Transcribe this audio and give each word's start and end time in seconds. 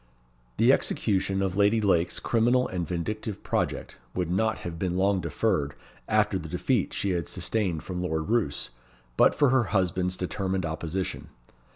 The 0.57 0.73
execution 0.73 1.43
of 1.43 1.55
Lady 1.55 1.79
Lake's 1.79 2.19
criminal 2.19 2.67
and 2.67 2.87
vindictive 2.87 3.43
project 3.43 3.97
would 4.15 4.31
not 4.31 4.57
have 4.65 4.79
been 4.79 4.97
long 4.97 5.21
deferred, 5.21 5.75
after 6.07 6.39
the 6.39 6.49
defeat 6.49 6.91
she 6.91 7.11
had 7.11 7.27
sustained 7.27 7.83
from 7.83 8.01
Lord 8.01 8.27
Roos, 8.29 8.71
but 9.15 9.35
for 9.35 9.49
her 9.49 9.65
husband's 9.65 10.17
determined 10.17 10.65
opposition. 10.65 11.29